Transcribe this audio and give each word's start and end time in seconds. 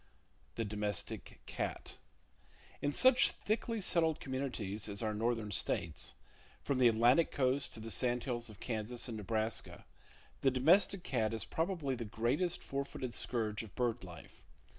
The 0.55 0.65
Domestic 0.65 1.41
Cat. 1.45 1.97
—In 2.81 2.91
such 2.91 3.29
thickly 3.33 3.79
settled 3.81 4.19
communities 4.19 4.89
as 4.89 5.03
our 5.03 5.13
northern 5.13 5.51
states, 5.51 6.15
from 6.63 6.79
the 6.79 6.87
Atlantic 6.87 7.29
coast 7.31 7.71
to 7.75 7.79
the 7.79 7.91
sandhills 7.91 8.49
of 8.49 8.59
Kansas 8.59 9.07
and 9.07 9.15
Nebraska, 9.15 9.85
the 10.39 10.49
domestic 10.49 11.03
cat 11.03 11.35
is 11.35 11.45
probably 11.45 11.93
the 11.93 12.03
greatest 12.05 12.63
four 12.63 12.83
footed 12.83 13.13
scourge 13.13 13.61
of 13.61 13.75
bird 13.75 14.03
life. 14.03 14.41